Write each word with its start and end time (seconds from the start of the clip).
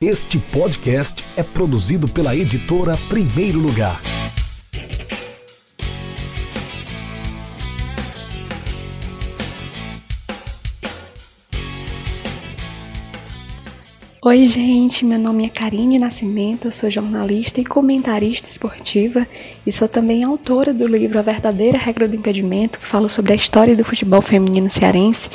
Este 0.00 0.38
podcast 0.38 1.24
é 1.36 1.42
produzido 1.42 2.06
pela 2.06 2.36
editora 2.36 2.96
Primeiro 3.08 3.58
Lugar. 3.58 4.00
Oi, 14.22 14.46
gente, 14.46 15.04
meu 15.04 15.18
nome 15.18 15.46
é 15.46 15.48
Karine 15.48 15.98
Nascimento, 15.98 16.70
sou 16.70 16.88
jornalista 16.88 17.60
e 17.60 17.64
comentarista 17.64 18.48
esportiva 18.48 19.26
e 19.66 19.72
sou 19.72 19.88
também 19.88 20.22
autora 20.22 20.72
do 20.72 20.86
livro 20.86 21.18
A 21.18 21.22
Verdadeira 21.22 21.76
Regra 21.76 22.06
do 22.06 22.14
Impedimento, 22.14 22.78
que 22.78 22.86
fala 22.86 23.08
sobre 23.08 23.32
a 23.32 23.36
história 23.36 23.74
do 23.74 23.84
futebol 23.84 24.22
feminino 24.22 24.70
cearense. 24.70 25.28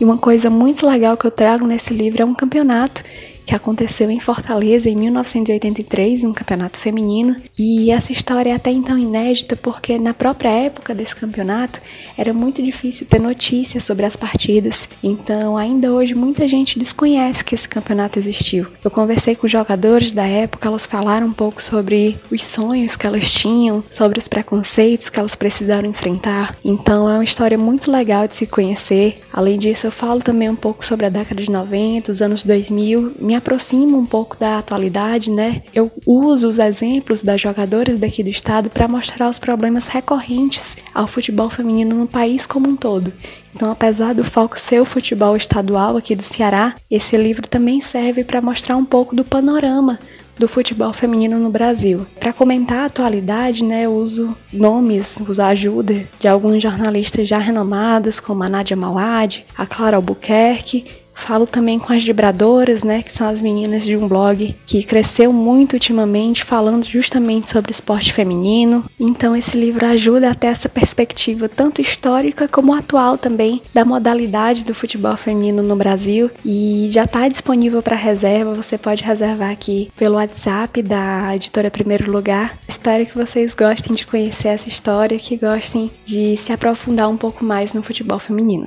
E 0.00 0.04
uma 0.04 0.18
coisa 0.18 0.50
muito 0.50 0.86
legal 0.86 1.16
que 1.16 1.26
eu 1.26 1.30
trago 1.30 1.66
nesse 1.66 1.92
livro 1.92 2.22
é 2.22 2.24
um 2.24 2.34
campeonato 2.34 3.02
que 3.44 3.54
aconteceu 3.54 4.10
em 4.10 4.20
Fortaleza 4.20 4.88
em 4.88 4.96
1983, 4.96 6.24
um 6.24 6.32
campeonato 6.32 6.78
feminino. 6.78 7.36
E 7.58 7.90
essa 7.90 8.12
história 8.12 8.50
é 8.50 8.54
até 8.54 8.70
então 8.70 8.98
inédita 8.98 9.56
porque 9.56 9.98
na 9.98 10.14
própria 10.14 10.48
época 10.48 10.94
desse 10.94 11.14
campeonato 11.14 11.80
era 12.16 12.32
muito 12.32 12.62
difícil 12.62 13.06
ter 13.06 13.20
notícias 13.20 13.84
sobre 13.84 14.06
as 14.06 14.16
partidas. 14.16 14.88
Então, 15.02 15.56
ainda 15.56 15.92
hoje 15.92 16.14
muita 16.14 16.48
gente 16.48 16.78
desconhece 16.78 17.44
que 17.44 17.54
esse 17.54 17.68
campeonato 17.68 18.18
existiu. 18.18 18.66
Eu 18.82 18.90
conversei 18.90 19.36
com 19.36 19.46
jogadores 19.46 20.12
da 20.12 20.26
época, 20.26 20.68
elas 20.68 20.86
falaram 20.86 21.26
um 21.26 21.32
pouco 21.32 21.62
sobre 21.62 22.18
os 22.30 22.42
sonhos 22.42 22.96
que 22.96 23.06
elas 23.06 23.30
tinham, 23.30 23.84
sobre 23.90 24.18
os 24.18 24.28
preconceitos 24.28 25.10
que 25.10 25.18
elas 25.18 25.34
precisaram 25.34 25.88
enfrentar. 25.88 26.56
Então, 26.64 27.08
é 27.10 27.14
uma 27.14 27.24
história 27.24 27.58
muito 27.58 27.90
legal 27.90 28.26
de 28.26 28.36
se 28.36 28.46
conhecer. 28.46 29.20
Além 29.32 29.58
disso, 29.58 29.83
eu 29.86 29.92
falo 29.92 30.20
também 30.20 30.48
um 30.48 30.56
pouco 30.56 30.84
sobre 30.84 31.06
a 31.06 31.08
década 31.08 31.42
de 31.42 31.50
90, 31.50 32.10
os 32.10 32.22
anos 32.22 32.42
2000, 32.42 33.16
me 33.18 33.34
aproximo 33.34 33.98
um 33.98 34.06
pouco 34.06 34.36
da 34.36 34.58
atualidade, 34.58 35.30
né? 35.30 35.62
Eu 35.74 35.90
uso 36.06 36.48
os 36.48 36.58
exemplos 36.58 37.22
das 37.22 37.40
jogadoras 37.40 37.96
daqui 37.96 38.22
do 38.22 38.30
estado 38.30 38.70
para 38.70 38.88
mostrar 38.88 39.30
os 39.30 39.38
problemas 39.38 39.88
recorrentes 39.88 40.76
ao 40.94 41.06
futebol 41.06 41.50
feminino 41.50 41.96
no 41.96 42.06
país 42.06 42.46
como 42.46 42.68
um 42.68 42.76
todo. 42.76 43.12
Então, 43.54 43.70
apesar 43.70 44.14
do 44.14 44.24
foco 44.24 44.58
ser 44.58 44.80
o 44.80 44.84
futebol 44.84 45.36
estadual 45.36 45.96
aqui 45.96 46.16
do 46.16 46.22
Ceará, 46.22 46.74
esse 46.90 47.16
livro 47.16 47.46
também 47.46 47.80
serve 47.80 48.24
para 48.24 48.40
mostrar 48.40 48.76
um 48.76 48.84
pouco 48.84 49.14
do 49.14 49.24
panorama 49.24 49.98
do 50.38 50.48
futebol 50.48 50.92
feminino 50.92 51.38
no 51.38 51.50
Brasil. 51.50 52.06
Para 52.18 52.32
comentar 52.32 52.78
a 52.78 52.86
atualidade, 52.86 53.64
né, 53.64 53.82
eu 53.82 53.94
uso 53.94 54.36
nomes, 54.52 55.18
uso 55.26 55.40
a 55.40 55.48
ajuda 55.48 56.06
de 56.18 56.28
alguns 56.28 56.62
jornalistas 56.62 57.28
já 57.28 57.38
renomados, 57.38 58.20
como 58.20 58.42
a 58.42 58.48
Nádia 58.48 58.76
Mauad, 58.76 59.44
a 59.56 59.66
Clara 59.66 59.96
Albuquerque 59.96 60.84
Falo 61.14 61.46
também 61.46 61.78
com 61.78 61.92
as 61.92 62.04
vibradoras, 62.04 62.82
né, 62.82 63.02
que 63.02 63.12
são 63.12 63.28
as 63.28 63.40
meninas 63.40 63.84
de 63.84 63.96
um 63.96 64.06
blog 64.06 64.54
que 64.66 64.82
cresceu 64.82 65.32
muito 65.32 65.74
ultimamente 65.74 66.44
falando 66.44 66.84
justamente 66.84 67.50
sobre 67.50 67.70
esporte 67.70 68.12
feminino. 68.12 68.84
Então 68.98 69.34
esse 69.34 69.56
livro 69.56 69.86
ajuda 69.86 70.30
a 70.30 70.34
ter 70.34 70.48
essa 70.48 70.68
perspectiva 70.68 71.48
tanto 71.48 71.80
histórica 71.80 72.48
como 72.48 72.74
atual 72.74 73.16
também 73.16 73.62
da 73.72 73.84
modalidade 73.84 74.64
do 74.64 74.74
futebol 74.74 75.16
feminino 75.16 75.62
no 75.62 75.76
Brasil 75.76 76.30
e 76.44 76.88
já 76.90 77.04
está 77.04 77.28
disponível 77.28 77.82
para 77.82 77.96
reserva. 77.96 78.54
Você 78.54 78.76
pode 78.76 79.04
reservar 79.04 79.50
aqui 79.50 79.90
pelo 79.96 80.16
WhatsApp 80.16 80.82
da 80.82 81.34
editora 81.34 81.70
Primeiro 81.70 82.10
Lugar. 82.10 82.58
Espero 82.68 83.06
que 83.06 83.16
vocês 83.16 83.54
gostem 83.54 83.94
de 83.94 84.06
conhecer 84.06 84.48
essa 84.48 84.68
história, 84.68 85.18
que 85.18 85.36
gostem 85.36 85.90
de 86.04 86.36
se 86.36 86.52
aprofundar 86.52 87.08
um 87.08 87.16
pouco 87.16 87.44
mais 87.44 87.72
no 87.72 87.82
futebol 87.82 88.18
feminino. 88.18 88.66